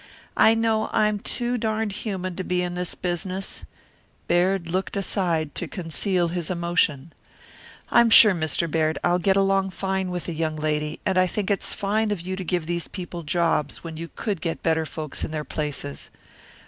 [0.35, 3.65] I know I'm too darned human to be in this business"
[4.27, 7.13] Baird looked aside to conceal his emotion.
[7.91, 8.65] "I'm sure, Mr.
[8.67, 12.19] Baird, I'll get along fine with the young lady, and I think it's fine of
[12.19, 16.09] you to give these people jobs when you could get better folks in their places."